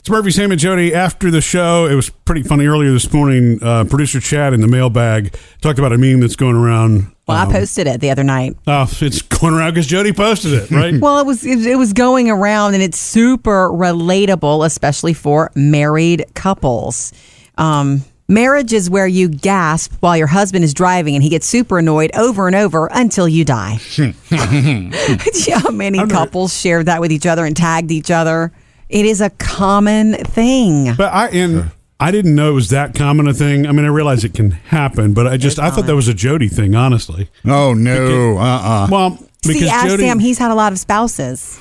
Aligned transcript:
It's 0.00 0.08
Murphy, 0.08 0.30
Sam, 0.30 0.50
and 0.50 0.58
Jody. 0.58 0.94
After 0.94 1.30
the 1.30 1.42
show, 1.42 1.84
it 1.84 1.94
was 1.94 2.08
pretty 2.08 2.42
funny 2.42 2.64
earlier 2.64 2.90
this 2.90 3.12
morning. 3.12 3.62
Uh, 3.62 3.84
Producer 3.84 4.18
Chad 4.18 4.54
in 4.54 4.62
the 4.62 4.66
mailbag 4.66 5.36
talked 5.60 5.78
about 5.78 5.92
a 5.92 5.98
meme 5.98 6.20
that's 6.20 6.36
going 6.36 6.56
around. 6.56 7.14
Well, 7.28 7.36
um, 7.36 7.50
I 7.50 7.52
posted 7.52 7.86
it 7.86 8.00
the 8.00 8.10
other 8.10 8.24
night. 8.24 8.56
Oh, 8.66 8.90
it's 9.02 9.20
going 9.20 9.52
around 9.52 9.72
because 9.74 9.86
Jody 9.86 10.14
posted 10.14 10.54
it, 10.54 10.70
right? 10.70 10.94
Well, 11.02 11.18
it 11.18 11.26
was 11.26 11.44
it, 11.44 11.66
it 11.66 11.76
was 11.76 11.92
going 11.92 12.30
around, 12.30 12.72
and 12.72 12.82
it's 12.82 12.98
super 12.98 13.68
relatable, 13.68 14.64
especially 14.64 15.12
for 15.12 15.50
married 15.54 16.24
couples. 16.32 17.12
Um, 17.58 18.02
marriage 18.26 18.72
is 18.72 18.88
where 18.88 19.06
you 19.06 19.28
gasp 19.28 19.92
while 20.00 20.16
your 20.16 20.28
husband 20.28 20.64
is 20.64 20.72
driving, 20.72 21.14
and 21.14 21.22
he 21.22 21.28
gets 21.28 21.46
super 21.46 21.78
annoyed 21.78 22.10
over 22.14 22.46
and 22.46 22.56
over 22.56 22.88
until 22.90 23.28
you 23.28 23.44
die. 23.44 23.78
Know 24.00 25.70
many 25.72 26.06
couples 26.06 26.58
shared 26.58 26.86
that 26.86 27.02
with 27.02 27.12
each 27.12 27.26
other 27.26 27.44
and 27.44 27.54
tagged 27.54 27.90
each 27.90 28.10
other? 28.10 28.50
It 28.90 29.06
is 29.06 29.20
a 29.20 29.30
common 29.30 30.14
thing. 30.14 30.94
but 30.96 31.12
I 31.12 31.28
and 31.28 31.70
I 32.00 32.10
didn't 32.10 32.34
know 32.34 32.50
it 32.50 32.54
was 32.54 32.70
that 32.70 32.94
common 32.94 33.28
a 33.28 33.32
thing. 33.34 33.66
I 33.66 33.72
mean, 33.72 33.84
I 33.84 33.88
realize 33.88 34.24
it 34.24 34.34
can 34.34 34.50
happen, 34.50 35.14
but 35.14 35.26
I 35.26 35.36
just 35.36 35.58
I 35.58 35.70
thought 35.70 35.86
that 35.86 35.94
was 35.96 36.08
a 36.08 36.14
Jody 36.14 36.48
thing, 36.48 36.74
honestly. 36.74 37.28
Oh 37.46 37.72
no, 37.74 38.38
uh 38.38 38.42
uh 38.42 38.88
Well, 38.90 39.10
because 39.42 39.60
See, 39.62 39.68
ask 39.68 39.86
Jody 39.86 40.02
Sam. 40.04 40.18
He's 40.18 40.38
had 40.38 40.50
a 40.50 40.54
lot 40.54 40.72
of 40.72 40.78
spouses. 40.78 41.60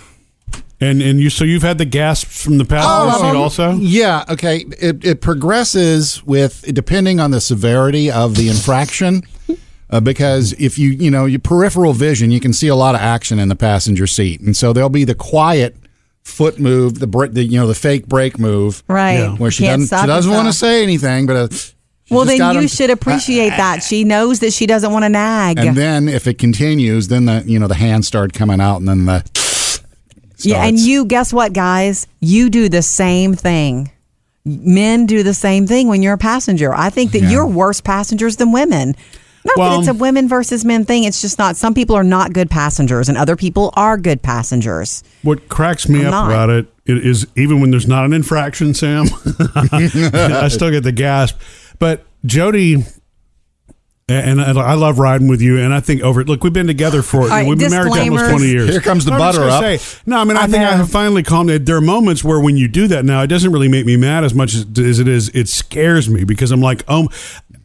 and 0.82 1.02
and 1.02 1.20
you 1.20 1.30
so 1.30 1.44
you've 1.44 1.62
had 1.62 1.78
the 1.78 1.86
gasps 1.86 2.44
from 2.44 2.58
the 2.58 2.66
passenger 2.66 3.18
seat 3.20 3.38
also. 3.38 3.74
Yeah, 3.76 4.24
okay. 4.30 4.66
It, 4.80 5.06
it 5.06 5.22
progresses 5.22 6.24
with 6.26 6.66
depending 6.74 7.20
on 7.20 7.32
the 7.32 7.42
severity 7.42 8.10
of 8.10 8.36
the 8.36 8.50
infraction. 8.50 9.22
Uh, 9.92 10.00
because 10.00 10.54
if 10.54 10.78
you 10.78 10.90
you 10.92 11.10
know 11.12 11.26
your 11.26 11.40
peripheral 11.40 11.94
vision, 11.94 12.32
you 12.32 12.40
can 12.40 12.54
see 12.54 12.68
a 12.68 12.76
lot 12.76 12.96
of 12.96 13.02
action 13.02 13.40
in 13.40 13.50
the 13.50 13.56
passenger 13.56 14.08
seat, 14.08 14.40
and 14.40 14.56
so 14.56 14.72
there'll 14.72 14.88
be 14.90 15.04
the 15.04 15.16
quiet 15.16 15.76
foot 16.30 16.60
move, 16.60 17.00
the 17.00 17.08
brake, 17.08 17.34
the 17.34 17.44
you 17.44 17.60
know 17.60 17.68
the 17.68 17.76
fake 17.76 18.08
brake 18.08 18.40
move, 18.40 18.84
Right. 18.88 19.20
Yeah. 19.20 19.36
where 19.36 19.52
she 19.52 19.64
Can't 19.64 19.82
doesn't 19.82 20.00
she 20.02 20.08
doesn't 20.08 20.32
want 20.32 20.48
to 20.48 20.54
say 20.54 20.84
anything, 20.84 21.26
but 21.26 21.36
uh, 21.36 21.48
she 21.52 21.74
Well, 22.16 22.26
then 22.26 22.54
you 22.56 22.62
him- 22.62 22.68
should 22.68 22.90
appreciate 22.90 23.50
that. 23.50 23.84
She 23.84 24.04
knows 24.04 24.40
that 24.40 24.54
she 24.54 24.66
doesn't 24.66 24.92
want 24.92 25.04
to 25.06 25.10
nag. 25.10 25.60
And 25.60 25.76
then 25.76 26.08
if 26.08 26.26
it 26.28 26.38
continues, 26.38 27.08
then 27.10 27.26
the 27.26 27.44
you 27.46 27.60
know 27.60 27.68
the 27.68 27.76
hands 27.76 28.08
start 28.08 28.34
coming 28.34 28.62
out, 28.62 28.78
and 28.78 28.88
then 28.88 29.06
the 29.06 29.24
Yeah, 30.42 30.64
and 30.66 30.80
you 30.80 31.06
guess 31.06 31.34
what, 31.34 31.52
guys? 31.54 32.08
You 32.22 32.50
do 32.50 32.70
the 32.70 32.82
same 32.82 33.34
thing. 33.36 33.92
Men 34.46 35.06
do 35.06 35.22
the 35.22 35.34
same 35.34 35.68
thing 35.68 35.88
when 35.90 36.02
you're 36.02 36.14
a 36.14 36.18
passenger. 36.18 36.74
I 36.74 36.90
think 36.90 37.12
that 37.12 37.24
Yeah. 37.24 37.30
you're 37.32 37.46
worse 37.48 37.82
passengers 37.82 38.38
than 38.38 38.52
women. 38.54 38.96
Not 39.50 39.58
Well- 39.58 39.72
that 39.72 39.80
it's 39.80 39.88
a 39.88 39.92
um, 39.92 39.98
women 40.00 40.28
versus 40.28 40.64
men 40.66 40.86
thing. 40.86 41.04
It's 41.06 41.22
just 41.22 41.38
not. 41.40 41.56
Some 41.56 41.74
people 41.74 41.96
are 41.96 42.04
not 42.04 42.34
good 42.34 42.50
passengers, 42.50 43.10
and 43.10 43.18
other 43.18 43.36
people 43.36 43.72
are 43.76 43.98
good 43.98 44.22
passengers. 44.22 45.04
What 45.24 45.50
cracks 45.50 45.88
me 45.90 46.02
I'm 46.02 46.08
up 46.08 46.12
not. 46.12 46.28
about 46.28 46.50
it, 46.50 46.74
it 46.86 47.06
is 47.06 47.28
even 47.36 47.62
when 47.62 47.72
there's 47.72 47.88
not 47.88 48.06
an 48.06 48.14
infraction, 48.14 48.74
Sam, 48.74 49.06
I 49.64 50.48
still 50.50 50.72
get 50.72 50.84
the 50.84 50.92
gasp. 50.92 51.40
But 51.80 52.06
Jody, 52.26 52.84
and 54.10 54.42
I 54.42 54.52
I 54.52 54.74
love 54.74 55.00
riding 55.00 55.28
with 55.28 55.42
you, 55.42 55.60
and 55.60 55.74
I 55.74 55.80
think 55.80 56.02
over 56.02 56.24
look, 56.24 56.44
we've 56.44 56.54
been 56.54 56.68
together 56.68 57.02
for 57.02 57.28
right, 57.28 57.48
we've 57.48 57.58
been 57.58 57.72
married 57.72 57.98
almost 57.98 58.30
twenty 58.30 58.48
years. 58.48 58.70
Here 58.70 58.82
comes 58.82 59.06
the 59.06 59.14
I'm 59.14 59.20
butter 59.20 59.40
gonna 59.40 59.52
up. 59.52 59.80
say, 59.80 60.02
no, 60.06 60.20
I 60.20 60.24
mean 60.24 60.38
I, 60.38 60.44
I 60.44 60.48
think 60.48 60.64
I 60.64 60.76
have 60.76 60.90
finally 60.90 61.24
calmed 61.24 61.50
it. 61.50 61.66
There 61.66 61.76
are 61.78 61.82
moments 61.82 62.24
where 62.24 62.40
when 62.40 62.58
you 62.58 62.68
do 62.68 62.88
that 62.88 63.06
now, 63.06 63.22
it 63.22 63.28
doesn't 63.28 63.52
really 63.52 63.70
make 63.70 63.86
me 63.86 63.98
mad 63.98 64.24
as 64.24 64.34
much 64.34 64.54
as, 64.56 64.66
as 64.80 65.00
it 65.00 65.08
is. 65.08 65.30
It 65.30 65.48
scares 65.48 66.10
me 66.10 66.24
because 66.24 66.52
I'm 66.52 66.62
like, 66.62 66.84
oh, 66.88 67.10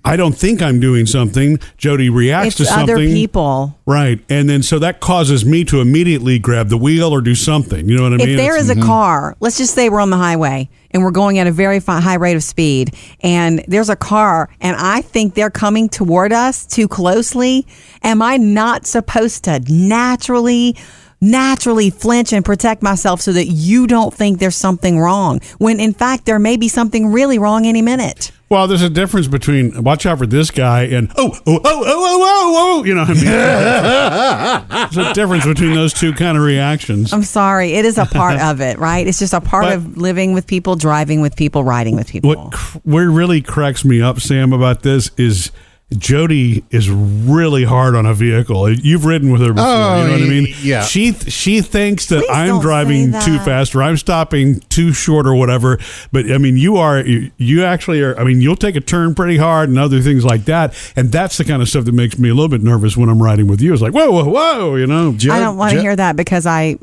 I 0.05 0.17
don't 0.17 0.35
think 0.35 0.61
I'm 0.61 0.81
doing 0.81 1.07
something. 1.07 1.59
Jody 1.79 2.11
reacts 2.11 2.49
It's 2.49 2.57
to 2.57 2.65
something. 2.67 2.95
other 2.95 3.07
people. 3.07 3.79
Right. 3.87 4.23
And 4.29 4.49
then 4.49 4.63
so 4.63 4.79
that 4.81 5.01
causes 5.01 5.47
me 5.47 5.65
to 5.65 5.81
immediately 5.81 6.39
grab 6.39 6.69
the 6.69 6.77
wheel 6.77 7.11
or 7.11 7.23
do 7.23 7.35
something. 7.35 7.89
You 7.89 7.97
know 7.97 8.03
what 8.03 8.13
I 8.13 8.17
mean? 8.19 8.29
If 8.31 8.37
there 8.37 8.53
It's- 8.53 8.65
is 8.65 8.71
a 8.71 8.75
mm-hmm. 8.75 8.85
car, 8.85 9.37
let's 9.41 9.57
just 9.57 9.75
say 9.75 9.89
we're 9.89 10.01
on 10.01 10.11
the 10.11 10.19
highway 10.19 10.69
and 10.95 11.03
we're 11.03 11.11
going 11.11 11.39
at 11.39 11.47
a 11.47 11.53
very 11.53 11.81
high 11.81 12.15
rate 12.15 12.37
of 12.37 12.45
speed, 12.45 12.95
and 13.21 13.63
there's 13.69 13.91
a 13.91 13.97
car, 13.97 14.49
and 14.61 14.77
I 14.79 15.03
think 15.03 15.35
they're 15.35 15.51
coming 15.51 15.89
toward 15.89 16.33
us 16.33 16.65
too 16.65 16.89
closely, 16.89 17.67
am 18.03 18.23
I 18.23 18.39
not 18.39 18.87
supposed 18.87 19.45
to 19.45 19.61
naturally? 19.69 20.77
Naturally 21.21 21.89
flinch 21.89 22.35
and 22.35 22.45
protect 22.45 22.83
myself 22.83 23.23
so 23.23 23.33
that 23.33 23.47
you 23.47 23.87
don't 23.87 24.13
think 24.13 24.41
there's 24.41 24.57
something 24.57 24.99
wrong 24.99 25.41
when 25.57 25.81
in 25.81 25.95
fact 25.95 26.27
there 26.27 26.39
may 26.39 26.59
be 26.59 26.69
something 26.69 27.13
really 27.13 27.39
wrong 27.39 27.65
any 27.65 27.81
minute. 27.81 28.31
Well, 28.55 28.69
there's 28.69 28.83
a 28.83 28.89
difference 28.89 29.27
between 29.27 29.83
watch 29.83 30.07
out 30.07 30.19
for 30.19 30.27
this 30.29 30.53
guy 30.53 30.83
and 30.85 31.11
oh 31.17 31.37
oh 31.45 31.57
oh 31.57 31.61
oh 31.65 31.83
oh 31.85 32.21
oh, 32.23 32.79
oh 32.79 32.85
you 32.85 32.95
know 32.95 33.01
what 33.01 33.11
I 33.11 33.15
mean. 33.15 34.95
there's 34.95 35.09
a 35.09 35.13
difference 35.13 35.45
between 35.45 35.75
those 35.75 35.93
two 35.93 36.13
kind 36.13 36.39
of 36.39 36.45
reactions. 36.45 37.13
I'm 37.13 37.25
sorry, 37.25 37.73
it 37.73 37.85
is 37.85 37.99
a 37.99 38.07
part 38.07 38.41
of 38.41 38.61
it, 38.61 38.79
right? 38.79 39.09
It's 39.09 39.19
just 39.19 39.33
a 39.35 39.41
part 39.41 39.65
But- 39.65 39.73
of 39.79 39.97
living 39.97 40.35
with 40.35 40.47
people, 40.47 40.77
driving 40.77 41.21
with 41.21 41.35
people, 41.35 41.65
riding 41.65 41.97
with 41.97 42.09
people. 42.09 42.29
What 42.33 42.53
cr- 42.53 42.79
what 42.85 43.01
really 43.01 43.43
cracks 43.43 43.85
me 43.85 44.01
up, 44.01 44.21
Sam, 44.21 44.53
about 44.53 44.83
this 44.85 45.11
is 45.17 45.51
Jody 45.97 46.65
is 46.71 46.91
really 46.91 47.63
hard 47.65 47.95
on 47.95 48.05
a 48.05 48.15
vehicle. 48.15 48.69
You've 48.73 49.05
ridden 49.05 49.31
with 49.31 49.43
her 49.43 49.53
before, 49.53 49.69
Oh, 49.69 49.97
you 50.01 50.05
know 50.07 50.13
what 50.13 50.21
I 50.23 50.25
oh, 50.25 50.29
mean? 50.29 50.55
yeah. 50.63 50.83
She 50.83 51.13
she 51.13 51.61
thinks 51.61 52.07
that 52.07 52.21
Please 52.21 52.31
I'm 52.31 52.61
driving 52.61 53.13
say 53.13 53.21
too 53.25 53.39
fast 53.41 53.75
or 53.77 53.83
I'm 53.83 53.97
stopping 53.97 54.61
too 54.71 54.93
short 54.93 55.27
or 55.27 55.35
whatever. 55.37 55.79
But 56.11 56.33
I 56.33 56.39
mean, 56.39 56.57
you 56.57 56.79
are 56.79 57.01
you, 57.01 57.31
you 57.37 57.65
actually 57.65 58.03
are. 58.03 58.19
I 58.19 58.25
mean, 58.25 58.41
you'll 58.41 58.57
take 58.57 58.75
a 58.77 58.81
turn 58.81 59.15
pretty 59.15 59.37
hard 59.37 59.69
and 59.69 59.79
other 59.79 60.01
things 60.01 60.25
like 60.25 60.47
that. 60.47 60.75
And 60.97 61.13
that's 61.13 61.37
the 61.37 61.45
kind 61.45 61.63
of 61.63 61.69
stuff 61.69 61.85
that 61.85 61.95
makes 61.95 62.19
me 62.19 62.29
a 62.29 62.35
little 62.35 62.49
bit 62.49 62.63
nervous 62.63 62.97
when 62.97 63.09
I'm 63.09 63.23
riding 63.23 63.47
with 63.47 63.61
you. 63.61 63.73
It's 63.73 63.83
like 63.83 63.93
whoa 63.95 64.11
whoa 64.11 64.25
whoa, 64.25 64.77
you 64.77 64.87
know. 64.89 65.11
I 65.31 65.39
don't 65.39 65.57
want 65.57 65.73
to 65.73 65.77
Jo- 65.77 65.83
hear 65.83 65.97
that 65.97 66.17
because 66.17 66.45
I 66.47 66.77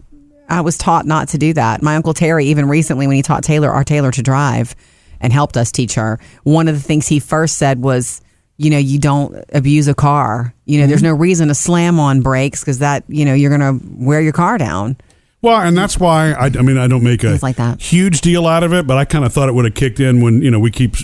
I 0.48 0.62
was 0.62 0.78
taught 0.78 1.06
not 1.06 1.30
to 1.30 1.38
do 1.38 1.54
that. 1.54 1.82
My 1.82 1.96
uncle 1.98 2.14
Terry, 2.14 2.46
even 2.46 2.70
recently 2.70 3.08
when 3.08 3.16
he 3.18 3.24
taught 3.24 3.44
Taylor, 3.44 3.70
our 3.72 3.84
Taylor 3.84 4.12
to 4.12 4.22
drive 4.22 4.74
and 5.20 5.34
helped 5.34 5.58
us 5.58 5.72
teach 5.72 5.96
her, 5.96 6.20
one 6.44 6.68
of 6.68 6.76
the 6.76 6.82
things 6.82 7.08
he 7.08 7.20
first 7.20 7.58
said 7.58 7.82
was, 7.82 8.22
you 8.64 8.70
know, 8.70 8.78
you 8.78 9.00
don't 9.00 9.44
abuse 9.54 9.88
a 9.88 9.94
car. 9.96 10.54
You 10.66 10.78
know, 10.78 10.84
Mm-hmm. 10.84 10.90
there's 10.90 11.04
no 11.04 11.14
reason 11.14 11.48
to 11.50 11.56
slam 11.56 12.00
on 12.00 12.22
brakes 12.22 12.62
because 12.62 12.80
that, 12.80 13.04
you 13.08 13.26
know, 13.26 13.34
you're 13.34 13.56
going 13.56 13.80
to 13.80 13.86
wear 13.98 14.22
your 14.22 14.34
car 14.34 14.58
down. 14.58 14.98
Well, 15.42 15.60
and 15.60 15.76
that's 15.76 15.98
why 16.00 16.32
I, 16.34 16.46
I 16.46 16.62
mean 16.62 16.78
I 16.78 16.88
don't 16.88 17.04
make 17.04 17.24
a 17.24 17.40
like 17.42 17.56
that. 17.56 17.82
huge 17.82 18.22
deal 18.22 18.46
out 18.46 18.64
of 18.64 18.74
it, 18.74 18.86
but 18.86 18.98
I 18.98 19.06
kind 19.06 19.26
of 19.26 19.34
thought 19.34 19.50
it 19.50 19.54
would 19.56 19.66
have 19.66 19.74
kicked 19.74 20.00
in 20.00 20.22
when 20.22 20.42
you 20.44 20.52
know 20.52 20.60
we 20.60 20.70
keep 20.70 20.96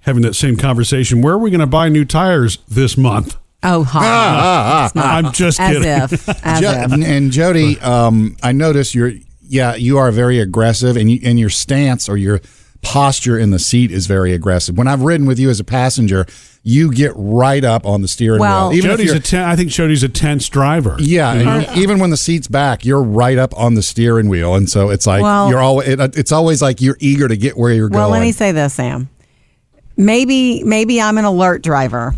having 0.00 0.22
that 0.22 0.34
same 0.34 0.56
conversation. 0.56 1.20
Where 1.20 1.34
are 1.34 1.38
we 1.38 1.50
going 1.50 1.60
to 1.60 1.66
buy 1.66 1.88
new 1.90 2.04
tires 2.06 2.58
this 2.68 2.96
month? 2.96 3.36
Oh, 3.62 3.84
ha. 3.84 4.00
Ah, 4.02 4.84
It's 4.86 4.94
not- 4.94 5.04
I'm 5.24 5.32
just 5.32 5.60
as 5.60 5.68
kidding. 5.72 5.88
if, 5.88 6.28
as 6.46 6.60
Jo- 6.60 6.70
if. 6.72 6.92
and 6.92 7.30
Jody, 7.30 7.78
um, 7.80 8.36
I 8.42 8.52
notice 8.52 8.94
you're 8.94 9.12
yeah 9.42 9.74
you 9.74 9.98
are 9.98 10.10
very 10.10 10.40
aggressive, 10.40 10.96
and 10.96 11.10
you, 11.10 11.20
and 11.22 11.38
your 11.38 11.50
stance 11.50 12.08
or 12.08 12.16
your 12.16 12.40
posture 12.82 13.38
in 13.38 13.50
the 13.50 13.58
seat 13.58 13.90
is 13.90 14.06
very 14.06 14.32
aggressive. 14.32 14.76
When 14.76 14.88
I've 14.88 15.02
ridden 15.02 15.26
with 15.26 15.38
you 15.38 15.48
as 15.50 15.60
a 15.60 15.64
passenger, 15.64 16.26
you 16.64 16.92
get 16.92 17.12
right 17.16 17.64
up 17.64 17.86
on 17.86 18.02
the 18.02 18.08
steering 18.08 18.40
Well- 18.40 18.68
wheel. 18.70 18.78
Even 18.78 18.90
if 18.90 18.96
Jody's 18.98 19.06
you're- 19.06 19.18
a 19.18 19.22
ten, 19.22 19.44
I 19.48 19.56
think 19.56 19.70
Jody's 19.70 20.02
a 20.02 20.08
tense 20.08 20.48
driver. 20.48 20.96
yeah, 20.98 21.32
You 21.34 21.44
know? 21.44 21.50
and 21.60 21.78
even 21.78 21.98
when 21.98 22.10
the 22.10 22.16
seat's 22.16 22.48
back, 22.48 22.84
you're 22.84 23.02
right 23.02 23.38
up 23.38 23.52
on 23.58 23.74
the 23.74 23.82
steering 23.82 24.28
wheel, 24.28 24.54
and 24.54 24.68
so 24.68 24.90
it's 24.90 25.06
like 25.06 25.22
Well- 25.22 25.48
you're 25.48 25.60
always. 25.60 25.88
It, 25.88 26.16
it's 26.16 26.32
always 26.32 26.60
like 26.60 26.80
you're 26.80 26.96
eager 27.00 27.28
to 27.28 27.36
get 27.36 27.56
where 27.56 27.72
you're 27.72 27.88
going. 27.88 27.98
Well, 27.98 28.08
going. 28.10 28.20
let 28.20 28.26
me 28.26 28.32
say 28.32 28.52
this, 28.52 28.74
Sam. 28.74 29.08
Maybe 29.96 30.62
maybe 30.64 31.00
I'm 31.00 31.18
an 31.18 31.24
alert 31.24 31.62
driver. 31.62 32.14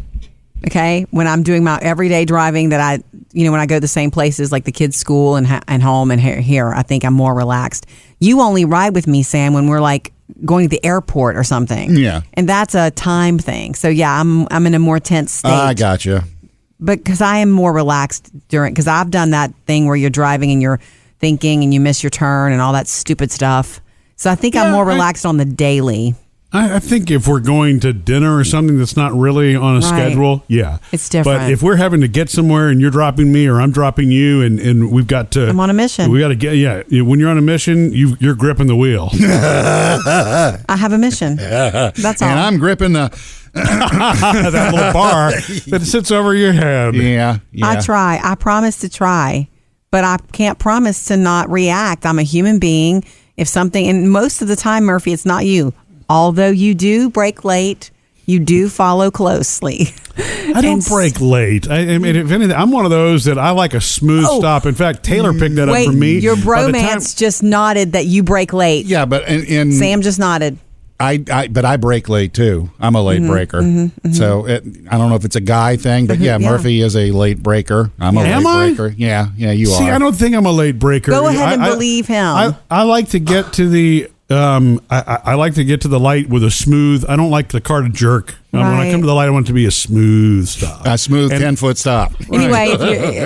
Okay, 0.67 1.05
when 1.11 1.27
I'm 1.27 1.43
doing 1.43 1.63
my 1.63 1.79
everyday 1.83 2.25
driving, 2.25 2.71
that 2.71 2.81
I, 2.81 3.01
you 3.35 3.45
know, 3.45 3.53
when 3.53 3.61
I 3.61 3.67
go 3.67 3.77
to 3.77 3.81
the 3.81 3.87
same 3.89 4.11
places 4.11 4.51
like 4.51 4.65
the 4.65 4.73
kids' 4.73 4.97
school 4.97 5.37
and 5.37 5.47
ha- 5.47 5.61
and 5.69 5.83
home 5.83 6.11
and 6.11 6.19
here, 6.19 6.41
here, 6.41 6.73
I 6.73 6.83
think 6.83 7.05
I'm 7.05 7.13
more 7.13 7.35
relaxed. 7.35 7.85
You 8.19 8.41
only 8.41 8.65
ride 8.65 8.95
with 8.95 9.07
me, 9.07 9.23
Sam, 9.23 9.53
when 9.53 9.69
we're 9.69 9.83
like 9.83 10.13
going 10.45 10.65
to 10.65 10.69
the 10.69 10.85
airport 10.85 11.37
or 11.37 11.45
something. 11.45 11.97
Yeah. 11.97 12.23
and 12.35 12.49
that's 12.49 12.75
a 12.75 12.91
time 12.91 13.39
thing. 13.39 13.75
So 13.75 13.89
yeah, 13.89 14.21
I'm 14.21 14.47
I'm 14.51 14.67
in 14.67 14.75
a 14.75 14.79
more 14.79 14.99
tense 15.01 15.33
state 15.33 15.51
I 15.51 15.75
gotcha. 15.75 16.25
but 16.81 16.99
because 16.99 17.21
I 17.21 17.39
am 17.39 17.51
more 17.51 17.73
relaxed 17.73 18.31
during, 18.49 18.73
because 18.73 18.87
I've 18.89 19.11
done 19.11 19.31
that 19.31 19.53
thing 19.67 19.87
where 19.87 19.97
you're 19.97 20.11
driving 20.11 20.51
and 20.51 20.61
you're 20.63 20.81
thinking 21.21 21.63
and 21.63 21.73
you 21.73 21.81
miss 21.81 22.03
your 22.03 22.11
turn 22.11 22.53
and 22.53 22.61
all 22.61 22.73
that 22.73 22.89
stupid 22.89 23.31
stuff. 23.31 23.81
So 24.17 24.31
I 24.31 24.35
think 24.35 24.57
I'm 24.57 24.67
Yeah, 24.67 24.73
more 24.73 24.85
I- 24.91 24.93
relaxed 24.95 25.27
on 25.27 25.37
the 25.37 25.45
daily. 25.45 26.15
I, 26.55 26.77
I 26.77 26.79
think 26.79 27.11
if 27.11 27.27
we're 27.29 27.41
going 27.41 27.81
to 27.81 27.93
dinner 27.93 28.37
or 28.39 28.45
something 28.45 28.79
that's 28.79 28.97
not 28.97 29.13
really 29.13 29.55
on 29.57 29.77
a 29.77 29.81
Right. 29.81 29.85
schedule, 29.85 30.45
yeah, 30.49 30.79
It's 30.93 31.09
different. 31.09 31.41
But 31.41 31.51
if 31.51 31.63
we're 31.63 31.77
having 31.77 32.01
to 32.01 32.09
get 32.09 32.31
somewhere 32.31 32.69
and 32.69 32.81
you're 32.81 32.91
dropping 32.93 33.33
me 33.33 33.47
or 33.49 33.61
I'm 33.61 33.73
dropping 33.73 34.11
you, 34.11 34.41
and, 34.41 34.61
and 34.61 34.91
we've 34.93 35.07
got 35.09 35.31
to, 35.33 35.49
I'm 35.49 35.59
on 35.61 35.69
a 35.69 35.75
mission. 35.75 36.11
We 36.11 36.21
got 36.21 36.29
to 36.29 36.37
get 36.37 36.57
yeah. 36.57 36.83
When 37.03 37.19
you're 37.21 37.29
on 37.31 37.39
a 37.39 37.43
mission, 37.43 37.93
you 37.93 38.17
you're 38.21 38.37
gripping 38.37 38.69
the 38.69 38.77
wheel. 38.77 39.11
I 39.13 40.77
have 40.79 40.93
a 40.93 40.99
mission. 40.99 41.37
That's 41.37 42.23
all. 42.23 42.29
And 42.29 42.39
I'm 42.39 42.59
gripping 42.59 42.93
the. 42.95 43.11
that 43.55 44.73
little 44.75 44.93
bar 44.93 45.31
that 45.69 45.83
sits 45.85 46.11
over 46.11 46.35
your 46.35 46.53
head. 46.53 46.97
Yeah, 46.97 47.39
yeah. 47.53 47.69
I 47.71 47.81
try. 47.81 48.19
I 48.21 48.35
promise 48.35 48.79
to 48.79 48.89
try, 48.89 49.49
but 49.93 50.03
I 50.03 50.17
can't 50.33 50.59
promise 50.59 51.05
to 51.07 51.17
not 51.17 51.49
react. 51.49 52.05
I'm 52.05 52.19
a 52.19 52.25
human 52.25 52.59
being. 52.59 53.05
If 53.37 53.47
something, 53.49 53.87
and 53.89 54.11
most 54.11 54.43
of 54.43 54.49
the 54.49 54.57
time, 54.57 54.85
Murphy, 54.85 55.13
it's 55.13 55.25
not 55.27 55.45
you. 55.45 55.73
Although 56.09 56.51
you 56.51 56.75
do 56.75 57.11
brake 57.11 57.45
late, 57.45 57.91
you 58.27 58.41
do 58.41 58.69
follow 58.69 59.11
closely. 59.11 59.89
I 60.17 60.61
don't 60.61 60.65
And- 60.75 60.85
brake 60.85 61.21
late. 61.21 61.69
I, 61.69 61.95
I 61.95 61.99
mean, 61.99 62.15
if 62.17 62.31
anything, 62.31 62.55
I'm 62.57 62.71
one 62.71 62.85
of 62.85 62.91
those 62.91 63.25
that 63.25 63.39
I 63.39 63.51
like 63.51 63.75
a 63.75 63.81
smooth 63.81 64.27
Oh. 64.29 64.39
stop. 64.39 64.65
In 64.67 64.75
fact, 64.75 65.03
Taylor 65.03 65.33
picked 65.33 65.57
that 65.57 65.69
Wait, 65.69 65.87
up 65.89 65.93
for 65.93 65.99
me. 65.99 66.19
your 66.19 66.37
the 66.37 66.43
time- 66.43 66.73
bromance 66.73 67.17
just 67.17 67.43
nodded 67.43 67.93
that 67.93 68.07
you 68.07 68.23
brake 68.23 68.53
late. 68.53 68.87
Yeah, 68.87 69.05
but 69.07 69.27
in, 69.29 69.45
in 69.45 69.73
Sam 69.73 70.03
just 70.03 70.19
nodded. 70.19 70.59
I, 71.01 71.25
I 71.31 71.49
but 71.49 71.65
I 71.65 71.77
brake 71.77 72.09
late 72.09 72.33
too. 72.33 72.71
I'm 72.79 72.95
a 72.95 73.03
late 73.03 73.21
Mm-hmm, 73.21 73.31
braker. 73.33 73.61
Mm-hmm, 73.61 73.85
mm-hmm. 73.87 74.13
So 74.13 74.47
it, 74.47 74.63
I 74.89 74.97
don't 74.97 75.11
know 75.11 75.17
if 75.17 75.25
it's 75.25 75.35
a 75.35 75.41
guy 75.41 75.77
thing, 75.77 76.07
but 76.07 76.15
mm-hmm, 76.15 76.23
yeah, 76.25 76.39
Yeah. 76.39 76.49
Murphy 76.51 76.81
is 76.81 76.95
a 76.97 77.11
late 77.11 77.43
braker. 77.43 77.91
I'm 77.99 78.17
a 78.17 78.21
Am 78.21 78.45
late 78.45 78.47
I? 78.47 78.71
braker. 78.75 78.95
Yeah, 78.97 79.29
yeah, 79.37 79.51
you 79.51 79.67
See, 79.67 79.73
are. 79.75 79.79
See, 79.79 79.91
I 79.91 79.99
don't 79.99 80.15
think 80.15 80.37
I'm 80.37 80.47
a 80.47 80.53
late 80.53 80.79
braker. 80.79 81.11
Go 81.11 81.27
ahead 81.27 81.55
and 81.55 81.63
believe 81.65 82.07
him. 82.07 82.25
I, 82.25 82.55
I 82.71 82.83
like 82.85 83.09
to 83.11 83.19
get 83.19 83.55
to 83.55 83.69
the. 83.69 84.09
Um, 84.31 84.81
I, 84.89 85.01
I 85.01 85.21
I 85.33 85.35
like 85.35 85.55
to 85.55 85.65
get 85.65 85.83
to 85.83 85.89
the 85.89 86.01
light 86.01 86.31
with 86.31 86.43
a 86.45 86.51
smooth. 86.51 87.05
I 87.09 87.15
don't 87.17 87.31
like 87.31 87.49
the 87.49 87.61
car 87.61 87.83
to 87.83 87.91
jerk. 87.91 88.37
Um, 88.55 88.61
when 88.61 88.81
I 88.81 88.91
come 88.91 89.01
to 89.03 89.07
the 89.07 89.15
light, 89.15 89.27
I 89.27 89.31
want 89.31 89.47
it 89.47 89.49
to 89.49 89.53
be 89.53 89.67
a 89.67 89.71
smooth 89.71 90.47
stop. 90.49 90.87
a 90.87 90.97
smooth 90.97 91.31
And- 91.33 91.43
ten 91.43 91.57
foot 91.57 91.77
stop. 91.77 92.13
Anyway, 92.33 92.69
if 92.71 92.81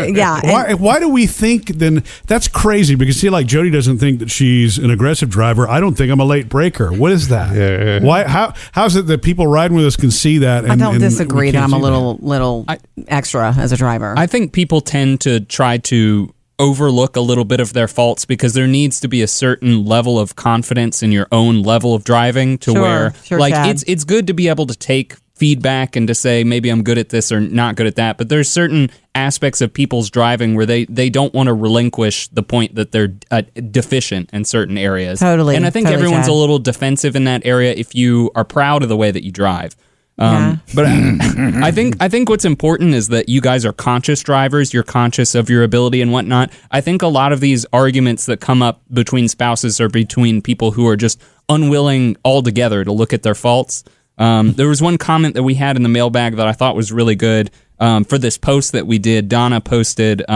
you, 0.08 0.16
yeah. 0.16 0.40
Why, 0.44 0.74
why 0.74 0.98
do 0.98 1.08
we 1.08 1.26
think 1.26 1.66
then 1.76 2.02
that's 2.26 2.48
crazy? 2.48 2.94
Because 2.96 3.16
see, 3.20 3.30
like 3.30 3.46
Jody 3.46 3.70
doesn't 3.70 3.98
think 3.98 4.18
that 4.18 4.30
she's 4.30 4.76
an 4.78 4.90
aggressive 4.90 5.30
driver. 5.30 5.68
I 5.68 5.78
don't 5.80 5.94
think 5.94 6.10
I'm 6.10 6.18
a 6.20 6.24
late 6.24 6.48
braker. 6.48 6.92
What 6.92 7.12
is 7.12 7.28
that? 7.28 7.54
yeah 7.54 8.00
Why? 8.00 8.24
How? 8.24 8.54
How 8.72 8.86
is 8.86 8.96
it 8.96 9.06
that 9.06 9.22
people 9.22 9.46
riding 9.46 9.76
with 9.76 9.86
us 9.86 9.94
can 9.96 10.10
see 10.10 10.38
that? 10.38 10.64
And, 10.64 10.72
I 10.72 10.76
don't 10.76 10.94
and 10.94 11.00
disagree 11.00 11.52
that 11.52 11.62
I'm 11.62 11.72
a 11.74 11.76
see 11.76 11.82
little 11.82 12.16
little 12.20 12.66
extra 13.06 13.54
as 13.56 13.70
a 13.70 13.76
driver. 13.76 14.14
I 14.16 14.26
think 14.26 14.52
people 14.52 14.80
tend 14.80 15.20
to 15.22 15.40
try 15.40 15.78
to 15.78 16.34
overlook 16.58 17.16
a 17.16 17.20
little 17.20 17.44
bit 17.44 17.60
of 17.60 17.72
their 17.72 17.88
faults 17.88 18.24
because 18.24 18.54
there 18.54 18.66
needs 18.66 18.98
to 19.00 19.08
be 19.08 19.22
a 19.22 19.28
certain 19.28 19.84
level 19.84 20.18
of 20.18 20.34
confidence 20.36 21.02
in 21.02 21.12
your 21.12 21.28
own 21.30 21.62
level 21.62 21.94
of 21.94 22.04
driving 22.04 22.58
to 22.58 22.72
Sure, 22.72 22.82
where 22.82 23.14
sure, 23.24 23.38
like 23.38 23.54
Chad. 23.54 23.68
it's 23.68 23.84
it's 23.86 24.04
good 24.04 24.26
to 24.26 24.32
be 24.34 24.48
able 24.48 24.66
to 24.66 24.74
take 24.76 25.16
feedback 25.34 25.94
and 25.94 26.08
to 26.08 26.14
say 26.16 26.42
maybe 26.42 26.68
I'm 26.68 26.82
good 26.82 26.98
at 26.98 27.10
this 27.10 27.30
or 27.30 27.38
not 27.40 27.76
good 27.76 27.86
at 27.86 27.94
that 27.94 28.18
but 28.18 28.28
there's 28.28 28.48
certain 28.50 28.90
aspects 29.14 29.60
of 29.60 29.72
people's 29.72 30.10
driving 30.10 30.56
where 30.56 30.66
they 30.66 30.84
they 30.86 31.08
don't 31.10 31.32
want 31.32 31.46
to 31.46 31.54
relinquish 31.54 32.26
the 32.28 32.42
point 32.42 32.74
that 32.74 32.90
they're 32.90 33.14
uh, 33.30 33.42
deficient 33.70 34.30
in 34.32 34.44
certain 34.44 34.76
areas 34.76 35.20
Totally, 35.20 35.54
and 35.54 35.64
I 35.64 35.70
think 35.70 35.86
totally, 35.86 36.02
everyone's 36.02 36.26
Chad. 36.26 36.32
a 36.34 36.36
little 36.36 36.58
defensive 36.58 37.14
in 37.14 37.22
that 37.24 37.46
area 37.46 37.72
if 37.76 37.94
you 37.94 38.32
are 38.34 38.44
proud 38.44 38.82
of 38.82 38.88
the 38.88 38.96
way 38.96 39.12
that 39.12 39.24
you 39.24 39.30
drive 39.30 39.76
um, 40.18 40.60
But 40.74 40.86
I 41.62 41.70
think 41.70 41.96
I 42.00 42.08
think 42.08 42.28
what's 42.28 42.44
important 42.44 42.94
is 42.94 43.08
that 43.08 43.28
you 43.28 43.40
guys 43.40 43.64
are 43.64 43.72
conscious 43.72 44.22
drivers. 44.22 44.74
You're 44.74 44.82
conscious 44.82 45.34
of 45.34 45.48
your 45.48 45.62
ability 45.62 46.02
and 46.02 46.12
whatnot. 46.12 46.50
I 46.70 46.80
think 46.80 47.02
a 47.02 47.06
lot 47.06 47.32
of 47.32 47.40
these 47.40 47.64
arguments 47.72 48.26
that 48.26 48.40
come 48.40 48.62
up 48.62 48.82
between 48.92 49.28
spouses 49.28 49.80
or 49.80 49.88
between 49.88 50.42
people 50.42 50.72
who 50.72 50.86
are 50.88 50.96
just 50.96 51.20
unwilling 51.48 52.16
altogether 52.24 52.84
to 52.84 52.92
look 52.92 53.12
at 53.12 53.22
their 53.22 53.34
faults. 53.34 53.84
Um, 54.18 54.52
there 54.54 54.68
was 54.68 54.82
one 54.82 54.98
comment 54.98 55.34
that 55.34 55.44
we 55.44 55.54
had 55.54 55.76
in 55.76 55.84
the 55.84 55.88
mailbag 55.88 56.36
that 56.36 56.48
I 56.48 56.52
thought 56.52 56.74
was 56.74 56.90
really 56.90 57.14
good 57.14 57.52
um, 57.78 58.04
for 58.04 58.18
this 58.18 58.36
post 58.36 58.72
that 58.72 58.86
we 58.86 58.98
did. 58.98 59.28
Donna 59.28 59.60
posted. 59.60 60.28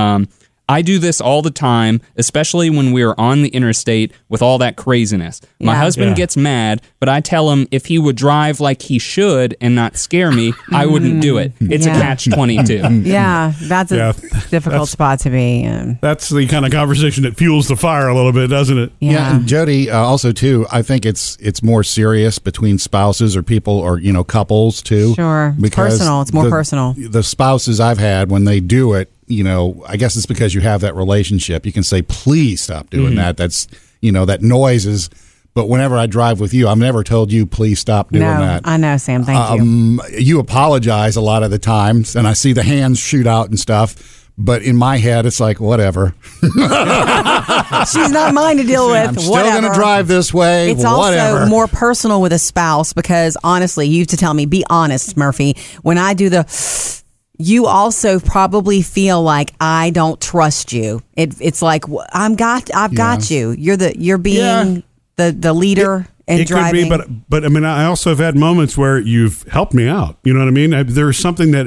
I 0.73 0.83
do 0.83 0.99
this 0.99 1.21
all 1.21 1.43
the 1.43 1.51
time, 1.51 2.01
especially 2.17 2.71
when 2.71 2.93
we 2.93 3.03
are 3.03 3.15
on 3.19 3.43
the 3.43 3.49
interstate 3.51 4.13
with 4.29 4.43
all 4.43 4.59
that 4.59 4.77
craziness. 4.77 5.41
My 5.61 5.73
Yeah. 5.73 5.79
husband 5.79 6.09
Yeah. 6.11 6.15
gets 6.17 6.37
mad, 6.37 6.81
but 7.01 7.09
I 7.09 7.21
tell 7.21 7.51
him 7.51 7.67
if 7.71 7.87
he 7.87 7.99
would 7.99 8.17
drive 8.17 8.59
like 8.61 8.83
he 8.83 8.99
should 8.99 9.57
and 9.61 9.75
not 9.75 9.97
scare 9.97 10.33
me, 10.33 10.53
I 10.73 10.87
wouldn't 10.87 11.21
do 11.21 11.39
it. 11.39 11.53
It's 11.61 11.87
Yeah. 11.87 11.97
a 11.97 12.01
catch 12.01 12.25
22. 12.31 13.03
yeah, 13.05 13.53
that's 13.63 13.93
a 13.93 13.97
Yeah, 13.97 14.13
difficult 14.51 14.65
that's- 14.73 14.91
spot 14.91 15.21
to 15.21 15.31
be 15.31 15.61
in. 15.63 15.99
That's 16.01 16.29
the 16.29 16.47
kind 16.47 16.65
of 16.65 16.73
conversation 16.73 17.23
that 17.25 17.37
fuels 17.37 17.69
the 17.69 17.77
fire 17.77 18.09
a 18.09 18.15
little 18.15 18.33
bit, 18.33 18.49
doesn't 18.51 18.79
it? 18.79 18.93
Yeah, 19.01 19.11
Yeah. 19.13 19.37
and 19.37 19.47
Jody, 19.47 19.91
uh, 19.91 19.99
also 19.99 20.33
too. 20.33 20.67
I 20.73 20.83
think 20.83 21.05
it's 21.07 21.37
it's 21.41 21.63
more 21.63 21.83
serious 21.85 22.39
between 22.39 22.79
spouses 22.79 23.37
or 23.37 23.43
people 23.43 23.75
or 23.79 23.99
you 23.99 24.13
know 24.13 24.25
couples 24.25 24.81
too. 24.83 25.15
Sure. 25.15 25.55
It's 25.59 25.75
personal. 25.75 26.23
It's 26.23 26.33
more 26.33 26.45
the- 26.45 26.51
personal. 26.51 26.95
The 26.97 27.23
spouses 27.23 27.81
I've 27.81 27.99
had 27.99 28.31
when 28.31 28.45
they 28.45 28.61
do 28.61 28.95
it, 28.95 29.11
you 29.27 29.45
know, 29.45 29.83
I 29.87 29.97
guess 29.97 30.17
it's 30.17 30.27
because 30.27 30.55
you 30.55 30.61
have 30.61 30.81
that 30.83 30.95
relationship. 30.95 31.65
You 31.67 31.73
can 31.73 31.83
say, 31.83 32.03
"Please 32.03 32.61
stop 32.63 32.91
doing 32.91 33.09
Mm-hmm. 33.09 33.17
that." 33.17 33.37
That's 33.37 33.69
you 34.01 34.13
know 34.13 34.25
that 34.25 34.43
noise 34.43 34.87
is. 34.87 35.11
But 35.55 35.69
whenever 35.69 35.99
I 35.99 36.07
drive 36.07 36.41
with 36.41 36.55
you, 36.55 36.67
I've 36.67 36.79
never 36.79 37.05
told 37.05 37.31
you, 37.31 37.45
"Please 37.47 37.79
stop 37.79 38.11
doing 38.11 38.23
no, 38.25 38.41
that." 38.41 38.63
I 38.65 38.77
know, 38.79 38.97
Sam. 38.97 39.23
Thank 39.25 39.39
you. 39.57 39.63
um, 39.63 40.01
you 40.19 40.39
apologize 40.41 41.17
a 41.17 41.21
lot 41.21 41.43
of 41.43 41.51
the 41.51 41.59
times, 41.59 42.17
and 42.17 42.27
I 42.27 42.33
see 42.33 42.53
the 42.55 42.63
hands 42.63 42.99
shoot 42.99 43.27
out 43.27 43.49
and 43.49 43.59
stuff. 43.61 44.19
But 44.39 44.63
in 44.63 44.77
my 44.77 44.97
head, 44.97 45.27
it's 45.27 45.41
like 45.41 45.61
whatever. 45.61 46.15
She's 46.43 48.11
not 48.11 48.33
mine 48.33 48.57
to 48.57 48.65
deal 48.65 48.89
with. 48.89 49.09
I'm 49.09 49.19
still 49.19 49.35
going 49.35 49.63
to 49.65 49.75
drive 49.75 50.09
this 50.09 50.33
way. 50.33 50.71
It's 50.71 50.83
whatever. 50.85 51.41
also 51.41 51.51
more 51.51 51.67
personal 51.67 52.23
with 52.23 52.33
a 52.33 52.39
spouse 52.39 52.93
because 52.95 53.37
honestly, 53.45 53.87
you 53.89 54.01
have 54.01 54.09
to 54.09 54.17
tell 54.17 54.33
me, 54.33 54.47
be 54.47 54.65
honest, 54.71 55.17
Murphy. 55.19 55.57
When 55.83 55.99
I 55.99 56.15
do 56.15 56.31
the, 56.31 57.02
you 57.39 57.67
also 57.67 58.21
probably 58.21 58.83
feel 58.83 59.23
like 59.23 59.53
I 59.61 59.91
don't 59.91 60.21
trust 60.21 60.73
you. 60.73 61.03
It, 61.17 61.35
it's 61.41 61.63
like 61.63 61.85
I'm 62.13 62.37
got, 62.37 62.73
I've 62.75 62.95
got 62.95 63.31
you. 63.31 63.51
You're 63.53 63.77
the, 63.77 63.99
you're 63.99 64.19
being 64.19 64.37
Yeah. 64.77 64.81
the 65.17 65.33
the 65.33 65.53
leader 65.53 66.07
and 66.29 66.41
it 66.41 66.47
driving. 66.47 66.89
could 66.89 66.99
be, 67.01 67.05
but 67.29 67.29
but 67.29 67.45
I 67.45 67.49
mean, 67.49 67.65
I 67.65 67.85
also 67.87 68.11
have 68.11 68.21
had 68.21 68.37
moments 68.37 68.79
where 68.79 68.97
you've 68.99 69.43
helped 69.45 69.75
me 69.75 69.89
out. 69.89 70.19
You 70.23 70.33
know 70.33 70.39
what 70.39 70.47
I 70.49 70.53
mean? 70.53 70.73
I- 70.73 70.85
There's 70.85 71.19
something 71.19 71.51
that 71.51 71.67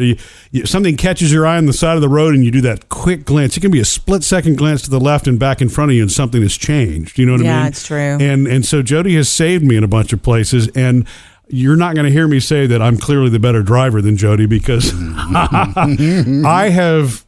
you, 0.51 0.65
something 0.65 0.95
catches 0.95 1.33
your 1.33 1.45
eye 1.45 1.57
on 1.57 1.65
the 1.65 1.73
side 1.73 1.95
of 1.95 2.01
the 2.01 2.07
road, 2.09 2.33
and 2.35 2.45
you 2.45 2.51
do 2.51 2.61
that 2.61 2.87
quick 2.87 3.25
glance. 3.25 3.57
It 3.57 3.59
can 3.59 3.69
be 3.71 3.81
a 3.81 3.85
split 3.85 4.23
second 4.23 4.57
glance 4.57 4.81
to 4.83 4.89
the 4.89 4.99
left 4.99 5.27
and 5.27 5.37
back 5.37 5.61
in 5.61 5.67
front 5.67 5.91
of 5.91 5.95
you, 5.97 6.03
and 6.03 6.11
something 6.11 6.41
has 6.41 6.55
changed. 6.55 7.17
You 7.19 7.25
know 7.25 7.33
what 7.33 7.41
I 7.41 7.43
mean? 7.43 7.51
Yeah, 7.51 7.67
it's 7.67 7.85
true. 7.85 7.97
And 8.21 8.47
and 8.47 8.65
so 8.65 8.81
Jody 8.81 9.15
has 9.15 9.27
saved 9.27 9.63
me 9.65 9.75
in 9.75 9.83
a 9.83 9.87
bunch 9.89 10.13
of 10.13 10.23
places, 10.23 10.69
and. 10.69 11.05
You're 11.47 11.75
not 11.75 11.95
going 11.95 12.05
to 12.05 12.11
hear 12.11 12.27
me 12.27 12.39
say 12.39 12.67
that 12.67 12.81
I'm 12.81 12.97
clearly 12.97 13.29
the 13.29 13.39
better 13.39 13.61
driver 13.61 14.01
than 14.01 14.17
Jody 14.17 14.45
because 14.45 14.91
I 14.95 16.69
have 16.73 17.25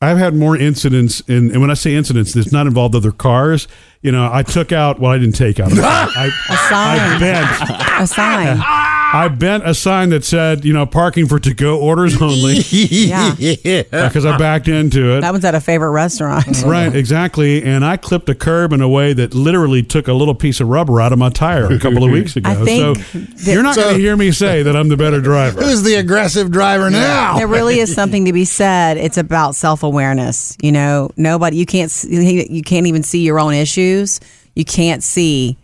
I've 0.00 0.18
had 0.18 0.34
more 0.34 0.56
incidents, 0.56 1.20
in, 1.22 1.50
and 1.50 1.60
when 1.60 1.70
I 1.70 1.74
say 1.74 1.94
incidents, 1.94 2.36
it's 2.36 2.52
not 2.52 2.66
involved 2.68 2.94
other 2.94 3.10
cars. 3.10 3.66
You 4.00 4.12
know, 4.12 4.30
I 4.32 4.44
took 4.44 4.70
out. 4.70 5.00
Well, 5.00 5.10
I 5.10 5.18
didn't 5.18 5.34
take 5.34 5.58
out. 5.58 5.72
a 5.72 5.74
car. 5.74 5.82
I, 6.16 6.26
a 6.26 6.56
sign, 6.68 7.00
I 7.00 7.18
bent. 7.18 8.02
a 8.02 8.06
sign. 8.06 8.94
I 9.10 9.28
bent 9.28 9.66
a 9.66 9.74
sign 9.74 10.10
that 10.10 10.24
said, 10.24 10.64
you 10.64 10.72
know, 10.72 10.84
parking 10.86 11.26
for 11.26 11.38
to 11.38 11.54
go 11.54 11.78
orders 11.80 12.20
only 12.22 12.56
Yeah, 12.58 13.34
because 13.34 14.26
I 14.26 14.36
backed 14.36 14.68
into 14.68 15.16
it. 15.16 15.20
that 15.22 15.32
was 15.32 15.44
at 15.44 15.54
a 15.54 15.60
favorite 15.60 15.90
restaurant. 15.90 16.46
Right, 16.68 16.94
exactly. 16.94 17.62
And 17.62 17.84
I 17.84 17.96
clipped 17.96 18.28
a 18.28 18.34
curb 18.34 18.72
in 18.72 18.80
a 18.82 18.88
way 18.88 19.12
that 19.14 19.32
literally 19.34 19.82
took 19.82 20.06
a 20.08 20.12
little 20.12 20.34
piece 20.34 20.60
of 20.60 20.68
rubber 20.68 21.00
out 21.00 21.12
of 21.12 21.18
my 21.18 21.30
tire 21.30 21.66
a 21.72 21.78
couple 21.78 22.04
of 22.04 22.10
weeks 22.10 22.36
ago. 22.36 22.50
I 22.50 22.54
think 22.56 22.98
so 22.98 23.18
that- 23.18 23.52
you're 23.54 23.62
not 23.62 23.74
So- 23.74 23.82
going 23.84 23.94
to 23.96 24.00
hear 24.00 24.16
me 24.16 24.30
say 24.32 24.62
that 24.62 24.76
I'm 24.76 24.88
the 24.88 24.96
better 24.96 25.20
driver. 25.20 25.62
Who's 25.62 25.82
the 25.82 25.94
aggressive 25.94 26.50
driver 26.50 26.90
now? 26.90 27.38
There 27.38 27.46
really 27.48 27.78
is 27.78 27.94
something 27.94 28.26
to 28.26 28.32
be 28.32 28.44
said. 28.44 28.96
It's 28.98 29.16
about 29.16 29.54
self 29.54 29.82
awareness. 29.82 30.56
You 30.60 30.72
know, 30.72 31.10
nobody 31.16 31.56
you 31.56 31.64
can't 31.66 31.90
see, 31.90 32.44
you 32.50 32.62
can't 32.62 32.86
even 32.86 33.02
see 33.02 33.20
your 33.22 33.38
own 33.40 33.54
issues. 33.54 34.20
You 34.54 34.64
can't 34.64 35.02
see, 35.02 35.56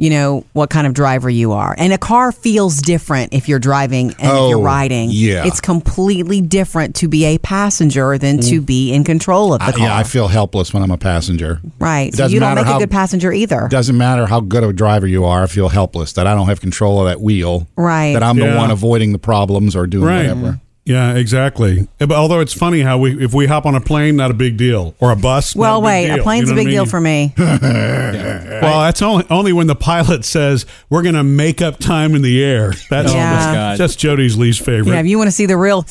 you 0.00 0.08
know, 0.08 0.46
what 0.54 0.70
kind 0.70 0.86
of 0.86 0.94
driver 0.94 1.28
you 1.28 1.52
are. 1.52 1.74
And 1.76 1.92
a 1.92 1.98
car 1.98 2.32
feels 2.32 2.80
different 2.80 3.34
if 3.34 3.48
you're 3.50 3.58
driving 3.58 4.12
and 4.12 4.20
if 4.20 4.30
Oh, 4.32 4.48
you're 4.48 4.58
riding. 4.62 5.10
yeah. 5.12 5.44
it's 5.46 5.60
completely 5.60 6.40
different 6.40 6.94
to 6.96 7.06
be 7.08 7.26
a 7.26 7.36
passenger 7.36 8.16
than 8.16 8.38
to 8.40 8.62
mm. 8.62 8.66
be 8.66 8.94
in 8.94 9.04
control 9.04 9.52
of 9.52 9.58
the 9.60 9.66
I, 9.66 9.72
car. 9.72 9.80
yeah, 9.80 9.96
I 9.98 10.02
feel 10.04 10.28
helpless 10.28 10.72
when 10.72 10.82
I'm 10.82 10.90
a 10.90 10.96
passenger. 10.96 11.60
right. 11.78 12.14
So 12.14 12.24
you 12.26 12.40
don't 12.40 12.54
make 12.54 12.64
how- 12.64 12.76
a 12.76 12.80
good 12.80 12.90
passenger 12.90 13.30
either. 13.30 13.68
Doesn't 13.68 13.98
matter 13.98 14.24
how 14.24 14.40
good 14.40 14.64
of 14.64 14.70
a 14.70 14.72
driver 14.72 15.06
you 15.06 15.26
are. 15.26 15.42
I 15.42 15.46
feel 15.46 15.68
helpless 15.68 16.14
that 16.14 16.26
I 16.26 16.34
don't 16.34 16.48
have 16.48 16.62
control 16.62 17.00
of 17.00 17.06
that 17.06 17.20
wheel. 17.20 17.66
Right. 17.76 18.14
That 18.14 18.22
I'm 18.22 18.38
the 18.38 18.54
one 18.56 18.70
avoiding 18.70 19.12
the 19.12 19.18
problems 19.18 19.76
or 19.76 19.86
doing 19.86 20.06
Right. 20.06 20.16
whatever. 20.34 20.60
Yeah, 20.90 21.14
exactly. 21.14 21.86
But 21.98 22.12
although 22.12 22.40
it's 22.40 22.52
funny 22.52 22.80
how 22.80 22.98
we 22.98 23.22
if 23.22 23.32
we 23.32 23.46
hop 23.46 23.64
on 23.64 23.74
a 23.76 23.80
plane, 23.80 24.16
not 24.16 24.30
a 24.30 24.34
big 24.34 24.56
deal, 24.56 24.94
or 24.98 25.12
a 25.12 25.16
bus. 25.16 25.54
not 25.54 25.60
well, 25.60 25.78
a 25.78 25.80
big 25.80 25.86
wait, 25.86 26.06
deal. 26.06 26.20
a 26.20 26.22
plane's 26.22 26.48
You 26.48 26.54
a 26.54 26.56
big 26.56 26.66
what 26.66 26.70
I 26.70 26.74
deal 26.74 26.86
for 26.86 27.00
me. 27.00 27.34
Well, 28.60 28.82
that's 28.82 29.00
only 29.00 29.24
only 29.30 29.52
when 29.52 29.68
the 29.68 29.74
pilot 29.74 30.24
says 30.24 30.66
we're 30.90 31.02
going 31.02 31.14
to 31.14 31.24
make 31.24 31.62
up 31.62 31.78
time 31.78 32.14
in 32.14 32.22
the 32.22 32.42
air. 32.44 32.74
That's 32.90 33.14
Yeah. 33.20 33.54
God. 33.54 33.78
that's 33.78 33.96
Jody's 33.96 34.36
least 34.36 34.64
favorite. 34.64 34.92
Yeah, 34.92 35.00
if 35.00 35.06
you 35.06 35.16
want 35.16 35.28
to 35.28 35.32
see 35.32 35.46
the 35.46 35.56
real 35.56 35.86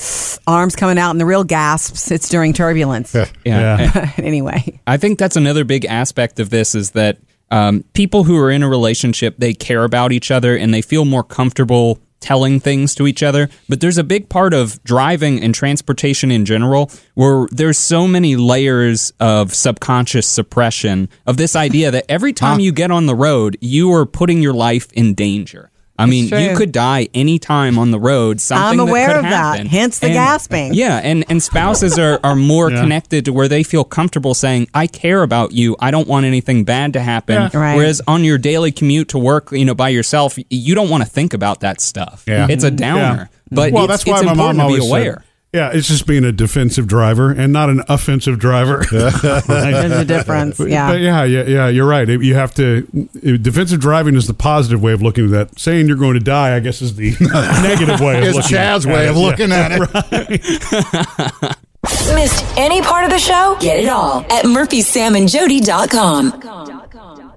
arms 0.46 0.76
coming 0.76 1.00
out 1.00 1.12
and 1.12 1.20
the 1.20 1.26
real 1.26 1.44
gasps, 1.44 2.12
it's 2.12 2.30
during 2.30 2.54
turbulence. 2.54 3.16
Yeah. 3.16 3.26
Yeah. 3.44 4.12
anyway. 4.18 4.80
I 4.86 4.98
think 4.98 5.18
that's 5.18 5.36
another 5.36 5.64
big 5.64 5.86
aspect 5.86 6.40
of 6.40 6.50
this 6.52 6.76
is 6.76 6.92
that 6.92 7.18
um, 7.50 7.84
people 7.94 8.24
who 8.24 8.38
are 8.38 8.52
in 8.52 8.62
a 8.62 8.70
relationship 8.70 9.36
they 9.40 9.54
care 9.54 9.84
about 9.84 10.12
each 10.12 10.30
other 10.30 10.56
and 10.56 10.72
they 10.74 10.84
feel 10.84 11.06
more 11.06 11.24
comfortable 11.24 12.00
telling 12.20 12.60
things 12.60 12.96
to 12.96 13.08
each 13.08 13.24
other. 13.24 13.50
But 13.68 13.82
there's 13.82 13.98
a 13.98 14.04
big 14.04 14.30
part 14.30 14.54
of 14.54 14.84
driving 14.84 15.42
and 15.44 15.54
transportation 15.54 16.32
in 16.32 16.46
general 16.46 16.92
where 17.16 17.48
there's 17.52 17.78
so 17.78 18.08
many 18.08 18.36
layers 18.36 19.12
of 19.20 19.54
subconscious 19.54 20.28
suppression 20.28 21.10
of 21.26 21.38
this 21.38 21.56
idea 21.56 21.92
that 21.92 22.06
every 22.10 22.34
time 22.34 22.60
you 22.60 22.72
get 22.72 22.92
on 22.92 23.06
the 23.06 23.16
road, 23.16 23.58
you 23.62 23.94
are 23.94 24.06
putting 24.06 24.42
your 24.42 24.54
life 24.54 24.92
in 24.94 25.14
danger. 25.14 25.72
I 26.00 26.06
mean, 26.06 26.26
you 26.26 26.56
could 26.56 26.72
die 26.72 27.10
anytime 27.14 27.78
on 27.78 27.92
the 27.92 28.00
road. 28.00 28.40
Something 28.40 28.80
I'm 28.80 28.86
that 28.86 28.90
aware 28.90 29.08
could 29.08 29.18
of 29.18 29.24
that, 29.24 29.30
happen. 29.32 29.68
hence 29.68 30.00
the 30.00 30.08
And- 30.08 30.14
gasping. 30.14 30.74
Yeah, 30.74 30.98
and, 30.98 31.26
and 31.30 31.44
spouses 31.44 32.00
are, 32.00 32.20
are 32.24 32.36
more 32.36 32.72
Yeah. 32.80 32.82
connected 32.82 33.26
to 33.26 33.34
where 33.34 33.48
they 33.48 33.64
feel 33.64 33.84
comfortable 33.84 34.34
saying, 34.34 34.70
I 34.74 34.88
care 34.88 35.24
about 35.24 35.52
you. 35.52 35.76
I 35.80 35.92
don't 35.92 36.08
want 36.08 36.26
anything 36.26 36.64
bad 36.64 36.94
to 36.94 37.02
happen. 37.02 37.36
Yeah. 37.36 37.50
Right. 37.54 37.76
Whereas 37.76 38.02
on 38.08 38.24
your 38.24 38.38
daily 38.38 38.72
commute 38.72 39.10
to 39.10 39.20
work, 39.20 39.52
you 39.52 39.66
know, 39.66 39.76
by 39.76 39.90
yourself, 39.90 40.38
you 40.50 40.76
don't 40.76 40.90
want 40.90 41.04
to 41.04 41.10
think 41.10 41.34
about 41.34 41.60
that 41.62 41.82
stuff. 41.82 42.24
Yeah. 42.28 42.48
It's 42.50 42.64
a 42.64 42.68
mm-hmm. 42.68 42.76
downer. 42.78 43.30
But 43.52 43.74
well, 43.74 43.86
it's, 43.86 43.92
that's 43.92 44.06
why 44.06 44.18
it's 44.18 44.26
my 44.26 44.34
mom 44.34 44.56
important 44.56 44.60
to 44.60 44.64
always 44.64 44.84
be 44.84 44.88
aware. 44.88 45.14
said, 45.16 45.24
Yeah, 45.52 45.72
it's 45.74 45.88
just 45.88 46.06
being 46.06 46.24
a 46.26 46.32
defensive 46.32 46.86
driver 46.86 47.32
and 47.32 47.52
not 47.52 47.72
an 47.72 47.82
offensive 47.90 48.38
driver. 48.38 48.86
There's 48.92 49.16
a 49.24 50.06
difference. 50.08 50.60
Yeah. 50.60 50.92
But 50.92 51.00
yeah, 51.02 51.24
yeah, 51.24 51.44
yeah. 51.44 51.68
You're 51.70 51.88
right. 51.88 52.08
You 52.08 52.36
have 52.36 52.54
to. 52.56 52.84
Defensive 52.84 53.80
driving 53.80 54.16
is 54.16 54.28
the 54.28 54.36
positive 54.36 54.80
way 54.84 54.94
of 54.94 55.02
looking 55.02 55.26
at 55.26 55.32
that. 55.32 55.60
Saying 55.60 55.88
you're 55.88 55.98
going 55.98 56.14
to 56.14 56.20
die, 56.20 56.56
I 56.56 56.60
guess, 56.60 56.84
is 56.84 56.96
the 56.98 57.16
negative 57.64 58.00
way. 58.00 58.20
of 58.20 58.26
It's 58.26 58.36
looking 58.36 58.52
Chad's 58.52 58.86
at 58.86 58.94
way 58.94 59.08
it. 59.08 59.10
of 59.10 59.16
Yeah. 59.16 59.26
looking 59.26 59.52
at 59.52 59.72
it. 60.22 61.58
Missed 62.14 62.46
any 62.56 62.84
part 62.84 63.06
of 63.06 63.10
the 63.10 63.18
show? 63.20 63.58
Get 63.60 63.80
it 63.80 63.90
all 63.90 64.20
at 64.32 64.46
murphysamandjody.com. 64.46 67.29